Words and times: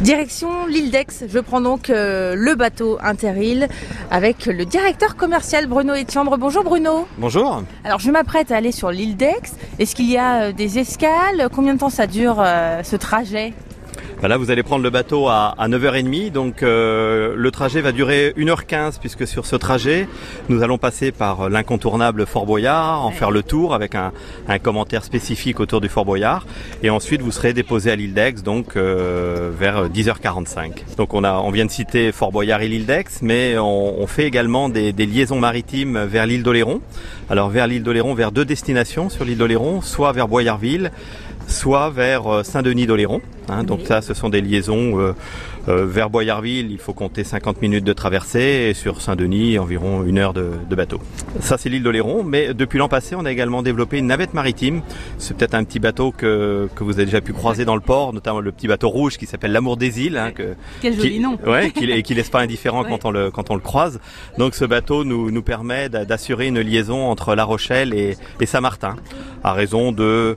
Direction 0.00 0.64
l'île 0.66 0.90
d'Aix, 0.90 1.26
je 1.28 1.38
prends 1.40 1.60
donc 1.60 1.90
euh, 1.90 2.34
le 2.34 2.54
bateau 2.54 2.98
Interil 3.02 3.68
avec 4.10 4.46
le 4.46 4.64
directeur 4.64 5.14
commercial 5.14 5.66
Bruno 5.66 5.92
Etiambre. 5.94 6.38
Bonjour 6.38 6.64
Bruno. 6.64 7.06
Bonjour. 7.18 7.62
Alors 7.84 7.98
je 7.98 8.10
m'apprête 8.10 8.50
à 8.50 8.56
aller 8.56 8.72
sur 8.72 8.90
l'île 8.90 9.18
d'Aix. 9.18 9.42
Est-ce 9.78 9.94
qu'il 9.94 10.10
y 10.10 10.16
a 10.16 10.44
euh, 10.44 10.52
des 10.52 10.78
escales? 10.78 11.50
Combien 11.54 11.74
de 11.74 11.80
temps 11.80 11.90
ça 11.90 12.06
dure 12.06 12.36
euh, 12.38 12.82
ce 12.82 12.96
trajet? 12.96 13.52
Là, 14.28 14.36
vous 14.36 14.50
allez 14.50 14.62
prendre 14.62 14.82
le 14.82 14.90
bateau 14.90 15.28
à, 15.28 15.54
9h30, 15.60 16.30
donc 16.30 16.62
euh, 16.62 17.34
le 17.36 17.50
trajet 17.50 17.80
va 17.80 17.90
durer 17.90 18.34
1h15 18.36 18.98
puisque 19.00 19.26
sur 19.26 19.46
ce 19.46 19.56
trajet, 19.56 20.06
nous 20.48 20.62
allons 20.62 20.76
passer 20.76 21.10
par 21.10 21.48
l'incontournable 21.48 22.26
Fort 22.26 22.44
Boyard, 22.44 23.04
en 23.04 23.12
faire 23.12 23.30
le 23.30 23.42
tour 23.42 23.74
avec 23.74 23.94
un, 23.94 24.12
commentaire 24.62 25.04
spécifique 25.04 25.58
autour 25.58 25.80
du 25.80 25.88
Fort 25.88 26.04
Boyard, 26.04 26.46
et 26.82 26.90
ensuite 26.90 27.22
vous 27.22 27.30
serez 27.30 27.54
déposé 27.54 27.90
à 27.90 27.96
l'île 27.96 28.12
d'Aix, 28.12 28.42
donc 28.44 28.76
euh, 28.76 29.50
vers 29.58 29.88
10h45. 29.88 30.96
Donc 30.96 31.14
on 31.14 31.24
a, 31.24 31.34
on 31.34 31.50
vient 31.50 31.64
de 31.64 31.70
citer 31.70 32.12
Fort 32.12 32.30
Boyard 32.30 32.60
et 32.60 32.68
l'île 32.68 32.86
d'Aix, 32.86 33.04
mais 33.22 33.56
on, 33.58 34.06
fait 34.06 34.24
également 34.24 34.68
des, 34.68 34.92
des, 34.92 35.06
liaisons 35.06 35.38
maritimes 35.38 36.04
vers 36.04 36.26
l'île 36.26 36.42
d'Oléron. 36.42 36.80
Alors 37.30 37.48
vers 37.48 37.66
l'île 37.66 37.84
d'Oléron, 37.84 38.14
vers 38.14 38.32
deux 38.32 38.44
destinations 38.44 39.08
sur 39.08 39.24
l'île 39.24 39.38
d'Oléron, 39.38 39.80
soit 39.80 40.12
vers 40.12 40.28
Boyarville, 40.28 40.90
soit 41.46 41.90
vers 41.90 42.26
euh, 42.26 42.42
Saint-Denis 42.42 42.86
d'Oléron. 42.86 43.20
Hein, 43.50 43.64
donc 43.64 43.80
ça, 43.84 44.00
ce 44.00 44.14
sont 44.14 44.28
des 44.28 44.40
liaisons 44.40 45.00
euh, 45.00 45.12
euh, 45.68 45.86
vers 45.86 46.08
Boyarville, 46.08 46.70
il 46.70 46.78
faut 46.78 46.92
compter 46.92 47.24
50 47.24 47.60
minutes 47.60 47.84
de 47.84 47.92
traversée 47.92 48.68
et 48.70 48.74
sur 48.74 49.00
Saint-Denis, 49.00 49.58
environ 49.58 50.04
une 50.04 50.18
heure 50.18 50.32
de, 50.32 50.50
bateau. 50.70 51.00
Ça, 51.40 51.58
c'est 51.58 51.68
l'île 51.68 51.82
d'Oléron, 51.82 52.22
mais 52.22 52.54
depuis 52.54 52.78
l'an 52.78 52.88
passé, 52.88 53.14
on 53.16 53.24
a 53.24 53.32
également 53.32 53.62
développé 53.62 53.98
une 53.98 54.06
navette 54.06 54.34
maritime. 54.34 54.82
C'est 55.18 55.36
peut-être 55.36 55.54
un 55.54 55.64
petit 55.64 55.80
bateau 55.80 56.12
que, 56.12 56.68
que 56.74 56.84
vous 56.84 56.94
avez 56.94 57.06
déjà 57.06 57.20
pu 57.20 57.32
croiser 57.32 57.64
dans 57.64 57.74
le 57.74 57.80
port, 57.80 58.12
notamment 58.12 58.40
le 58.40 58.52
petit 58.52 58.68
bateau 58.68 58.88
rouge 58.88 59.18
qui 59.18 59.26
s'appelle 59.26 59.52
l'Amour 59.52 59.76
des 59.76 60.00
îles. 60.00 60.16
Hein, 60.16 60.30
que, 60.32 60.54
Quel 60.80 60.94
joli 60.94 61.18
nom 61.18 61.38
Ouais, 61.46 61.70
qui, 61.70 62.02
qui 62.02 62.14
laisse 62.14 62.30
pas 62.30 62.40
indifférent 62.40 62.84
quand, 62.84 63.04
on 63.04 63.10
le, 63.10 63.30
quand 63.30 63.50
on 63.50 63.54
le 63.54 63.60
croise. 63.60 64.00
Donc 64.38 64.54
ce 64.54 64.64
bateau 64.64 65.04
nous, 65.04 65.30
nous 65.30 65.42
permet 65.42 65.88
d'assurer 65.88 66.46
une 66.46 66.60
liaison 66.60 67.08
entre 67.08 67.34
La 67.34 67.44
Rochelle 67.44 67.92
et, 67.94 68.16
et 68.40 68.46
Saint-Martin, 68.46 68.96
à 69.42 69.52
raison 69.52 69.92
de 69.92 70.36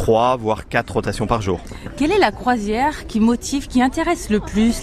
3 0.00 0.38
voire 0.38 0.66
4 0.66 0.94
rotations 0.94 1.26
par 1.26 1.42
jour. 1.42 1.60
Quelle 1.98 2.10
est 2.10 2.18
la 2.18 2.32
croisière 2.32 3.06
qui 3.06 3.20
motive, 3.20 3.68
qui 3.68 3.82
intéresse 3.82 4.30
le 4.30 4.40
plus 4.40 4.82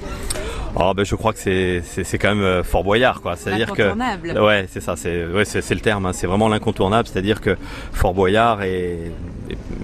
Oh, 0.76 0.94
ben, 0.96 1.04
je 1.04 1.16
crois 1.16 1.34
que 1.34 1.40
c'est, 1.40 1.82
c'est, 1.82 2.20
quand 2.20 2.36
même 2.36 2.44
euh, 2.44 2.64
Fort 2.64 2.84
Boyard 2.84 3.22
quoi. 3.22 3.36
C'est-à-dire 3.36 3.72
que 3.72 4.40
ouais, 4.40 4.68
c'est 4.70 4.80
ça, 4.80 4.96
c'est 4.96 5.26
ouais, 5.26 5.44
c'est, 5.44 5.74
le 5.74 5.80
terme, 5.80 6.06
hein. 6.06 6.14
c'est 6.14 6.28
vraiment 6.28 6.50
l'incontournable, 6.50 7.08
c'est-à-dire 7.08 7.42
que 7.42 7.58
Fort 7.94 8.14
Boyard 8.14 8.62
est, 8.62 9.12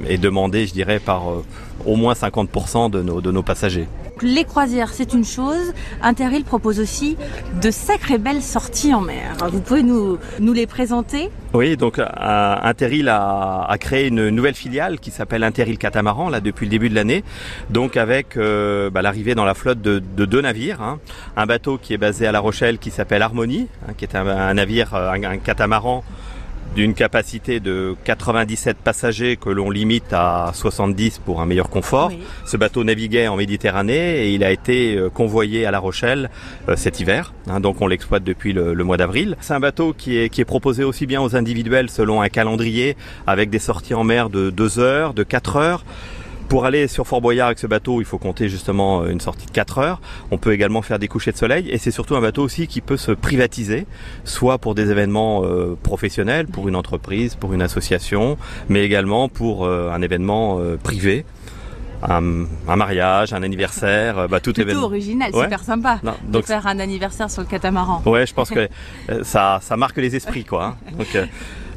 est, 0.08 0.20
demandé, 0.20 0.68
je 0.68 0.74
dirais 0.74 1.00
par 1.00 1.32
euh, 1.32 1.44
au 1.88 1.96
moins 1.96 2.14
50% 2.14 2.92
de 2.92 3.02
nos 3.02 3.20
de 3.20 3.32
nos 3.32 3.42
passagers 3.42 3.88
les 4.24 4.44
croisières, 4.46 4.94
c'est 4.94 5.14
une 5.14 5.26
chose. 5.26 5.74
Interil 6.02 6.44
propose 6.44 6.80
aussi 6.80 7.18
de 7.62 7.72
sacrées 7.72 8.18
belles 8.18 8.42
sorties 8.42 8.94
en 8.94 9.02
mer. 9.02 9.36
Vous 9.52 9.62
pouvez 9.62 9.84
nous, 9.84 10.18
les 10.40 10.68
présenter? 10.68 11.30
Oui, 11.54 11.78
donc 11.78 12.00
euh, 12.00 12.06
Interil 12.10 13.10
a, 13.10 13.76
créé 13.80 14.08
une 14.08 14.30
nouvelle 14.30 14.56
filiale 14.56 15.00
qui 15.00 15.12
s'appelle 15.12 15.44
Interil 15.44 15.78
Catamaran, 15.78 16.32
depuis 16.40 16.66
le 16.66 16.72
début 16.72 16.90
de 16.90 16.96
l'année. 16.96 17.24
Donc 17.70 17.98
avec 17.98 18.38
euh, 18.38 18.90
bah, 18.90 19.02
l'arrivée 19.02 19.36
dans 19.36 19.46
la 19.46 19.54
flotte 19.54 19.82
de, 19.82 20.00
deux 20.00 20.42
navires. 20.42 20.82
Hein. 20.82 21.00
Un 21.36 21.46
bateau 21.46 21.78
qui 21.78 21.94
est 21.94 21.98
basé 21.98 22.26
à 22.26 22.32
La 22.32 22.40
Rochelle 22.40 22.78
qui 22.80 22.92
s'appelle 22.92 23.22
Harmonie, 23.22 23.68
hein, 23.88 23.94
qui 23.98 24.06
est 24.06 24.16
un, 24.16 24.54
navire, 24.54 24.94
euh, 24.96 25.12
un 25.12 25.38
catamaran 25.38 26.04
d'une 26.76 26.94
capacité 26.94 27.60
de 27.60 27.96
97 28.04 28.78
passagers 28.78 29.38
que 29.38 29.50
l'on 29.50 29.70
limite 29.70 30.12
à 30.12 30.52
70 30.54 31.20
pour 31.20 31.42
un 31.42 31.46
meilleur 31.46 31.70
confort. 31.70 32.12
Ce 32.46 32.58
bateau 32.58 32.84
naviguait 32.84 33.28
en 33.28 33.36
Méditerranée 33.36 34.26
et 34.26 34.34
il 34.34 34.44
a 34.44 34.52
été 34.52 34.96
euh, 34.96 35.10
convoyé 35.10 35.66
à 35.66 35.72
La 35.72 35.80
Rochelle 35.80 36.30
euh, 36.70 36.76
cet 36.76 37.00
hiver. 37.00 37.34
Hein, 37.48 37.60
donc 37.60 37.82
on 37.82 37.88
l'exploite 37.88 38.24
depuis 38.24 38.54
le, 38.54 38.76
mois 38.84 38.98
d'avril. 38.98 39.38
C'est 39.42 39.54
un 39.54 39.60
bateau 39.60 39.94
qui 39.94 40.18
est, 40.18 40.30
qui 40.30 40.42
est 40.42 40.46
proposé 40.46 40.84
aussi 40.84 41.06
bien 41.06 41.22
aux 41.22 41.36
individuels 41.36 41.90
selon 41.90 42.22
un 42.22 42.30
calendrier 42.30 42.98
avec 43.28 43.50
des 43.50 43.60
sorties 43.60 43.94
en 43.94 44.04
mer 44.04 44.30
de 44.30 44.50
2 44.50 44.80
heures, 44.80 45.14
de 45.14 45.24
4 45.24 45.56
heures. 45.58 45.84
Pour 46.54 46.66
aller 46.66 46.88
sur 46.88 47.08
Fort 47.08 47.20
Boyard 47.20 47.48
avec 47.48 47.58
ce 47.58 47.66
bateau, 47.66 48.00
il 48.00 48.06
faut 48.06 48.20
compter 48.20 48.48
justement 48.48 49.02
euh, 49.02 49.10
une 49.10 49.20
sortie 49.20 49.48
de 49.48 49.52
4 49.52 49.80
heures. 49.80 50.02
On 50.30 50.38
peut 50.38 50.54
également 50.54 50.84
faire 50.84 51.00
des 51.00 51.08
couchers 51.08 51.32
de 51.32 51.38
soleil 51.38 51.68
et 51.68 51.80
c'est 51.80 51.90
surtout 51.90 52.16
un 52.16 52.22
bateau 52.22 52.44
aussi 52.44 52.68
qui 52.68 52.80
peut 52.80 52.96
se 52.96 53.12
privatiser, 53.12 53.88
soit 54.24 54.60
pour 54.60 54.76
des 54.76 54.92
événements 54.92 55.42
euh, 55.44 55.76
professionnels, 55.82 56.46
pour 56.46 56.70
une 56.70 56.76
entreprise, 56.76 57.34
pour 57.34 57.54
une 57.54 57.64
association, 57.64 58.38
mais 58.70 58.86
également 58.86 59.30
pour 59.30 59.66
euh, 59.66 59.90
un 59.92 60.04
événement 60.04 60.60
privé. 60.84 61.26
Un, 62.04 62.22
mariage, 62.68 63.34
un 63.34 63.42
anniversaire, 63.42 64.28
bah, 64.28 64.40
tout 64.40 64.60
événement. 64.62 64.84
original, 64.84 65.32
super 65.34 65.64
sympa 65.64 66.02
de 66.28 66.42
faire 66.42 66.68
un 66.68 66.78
anniversaire 66.80 67.32
sur 67.32 67.42
le 67.42 67.48
catamaran. 67.48 68.04
Ouais, 68.06 68.28
je 68.28 68.34
pense 68.34 68.52
que 68.52 68.68
ça, 69.24 69.60
ça 69.64 69.78
marque 69.78 69.98
les 69.98 70.16
esprits, 70.16 70.44
quoi. 70.44 70.66
Hein. 70.66 70.96
Donc, 71.00 71.18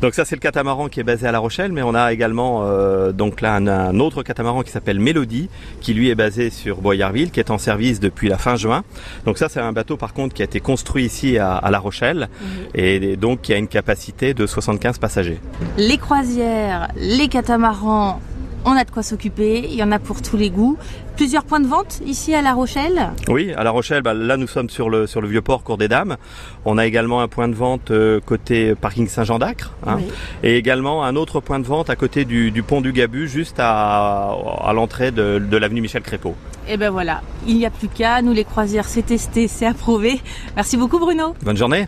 donc 0.00 0.14
ça 0.14 0.24
c'est 0.24 0.36
le 0.36 0.40
catamaran 0.40 0.88
qui 0.88 1.00
est 1.00 1.04
basé 1.04 1.26
à 1.26 1.32
La 1.32 1.38
Rochelle, 1.38 1.72
mais 1.72 1.82
on 1.82 1.94
a 1.94 2.12
également 2.12 2.62
euh, 2.64 3.12
donc 3.12 3.40
là 3.40 3.54
un, 3.54 4.00
autre 4.00 4.22
catamaran 4.22 4.62
qui 4.62 4.70
s'appelle 4.70 5.00
Mélodie, 5.00 5.48
qui 5.80 5.94
lui 5.94 6.10
est 6.10 6.14
basé 6.14 6.50
sur 6.50 6.80
Boyarville, 6.80 7.30
qui 7.30 7.40
est 7.40 7.50
en 7.50 7.58
service 7.58 8.00
depuis 8.00 8.28
la 8.28 8.38
fin 8.38 8.56
juin. 8.56 8.84
Donc 9.24 9.38
ça 9.38 9.48
c'est 9.48 9.60
un 9.60 9.72
bateau 9.72 9.96
par 9.96 10.12
contre 10.12 10.34
qui 10.34 10.42
a 10.42 10.44
été 10.44 10.60
construit 10.60 11.04
ici 11.04 11.38
à, 11.38 11.68
La 11.70 11.78
Rochelle 11.78 12.28
mhm. 12.40 12.48
et 12.74 13.16
donc 13.16 13.42
qui 13.42 13.52
a 13.52 13.56
une 13.56 13.68
capacité 13.68 14.34
de 14.34 14.46
75 14.46 14.98
passagers. 14.98 15.40
Les 15.76 15.98
croisières, 15.98 16.88
les 16.96 17.28
catamarans 17.28 18.20
on 18.66 18.72
a 18.76 18.84
de 18.84 18.90
quoi 18.90 19.02
s'occuper, 19.04 19.60
il 19.64 19.74
y 19.76 19.82
en 19.82 19.92
a 19.92 19.98
pour 19.98 20.20
tous 20.20 20.36
les 20.36 20.50
goûts. 20.50 20.76
Plusieurs 21.14 21.44
points 21.44 21.60
de 21.60 21.68
vente 21.68 22.02
ici 22.04 22.34
à 22.34 22.42
La 22.42 22.52
Rochelle? 22.52 23.12
Oui, 23.28 23.52
à 23.56 23.62
La 23.62 23.70
Rochelle, 23.70 24.02
bah, 24.02 24.12
là 24.12 24.36
nous 24.36 24.48
sommes 24.48 24.68
sur 24.68 24.90
le, 24.90 25.06
sur 25.06 25.20
le 25.22 25.28
vieux 25.28 25.40
port 25.40 25.62
Cour 25.62 25.78
des 25.78 25.88
Dames. 25.88 26.16
On 26.64 26.76
a 26.76 26.84
également 26.84 27.20
un 27.20 27.28
point 27.28 27.46
de 27.48 27.54
vente 27.54 27.92
euh, 27.92 28.20
côté 28.20 28.74
parking 28.74 29.06
Saint-Jean-d'Acre 29.06 29.72
hein. 29.86 29.98
et 30.42 30.56
également 30.56 31.04
un 31.04 31.14
autre 31.14 31.40
point 31.40 31.60
de 31.60 31.64
vente 31.64 31.88
à 31.90 31.96
côté 31.96 32.24
du, 32.24 32.52
pont 32.66 32.80
du 32.80 32.92
Gabu, 32.92 33.28
juste 33.28 33.56
à, 33.60 34.36
à 34.64 34.72
l'entrée 34.72 35.12
de, 35.12 35.38
de 35.38 35.56
l'avenue 35.56 35.80
Michel 35.80 36.02
Crépeau. 36.02 36.34
Et 36.68 36.72
eh 36.72 36.76
ben 36.76 36.90
voilà, 36.90 37.22
il 37.46 37.56
n'y 37.58 37.64
a 37.64 37.70
plus 37.70 37.86
qu'à, 37.86 38.20
nous 38.22 38.32
les 38.32 38.42
croisières 38.42 38.86
c'est 38.86 39.06
testé, 39.06 39.46
c'est 39.46 39.66
approuvé. 39.66 40.20
Merci 40.56 40.76
beaucoup 40.76 40.98
Bruno. 40.98 41.36
Bonne 41.44 41.56
journée. 41.56 41.84